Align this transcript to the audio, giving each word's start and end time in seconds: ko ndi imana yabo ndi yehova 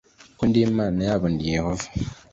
ko 0.37 0.43
ndi 0.49 0.59
imana 0.69 0.99
yabo 1.07 1.25
ndi 1.33 1.43
yehova 1.55 1.85